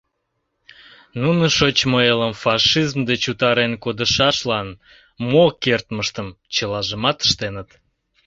[1.21, 4.67] Нуно шочмо элым фашизм деч утарен кодышашлан
[5.29, 7.69] мо кертмыштым чылажымат ыштеныт.